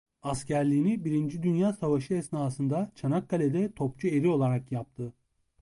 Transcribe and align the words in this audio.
Askerliğini 0.23 1.05
birinci 1.05 1.43
Dünya 1.43 1.73
Savaşı 1.73 2.13
esnasında 2.13 2.91
Çanakkale'de 2.95 3.71
topçu 3.73 4.07
eri 4.07 4.27
olarak 4.27 4.71
yaptı. 4.71 5.13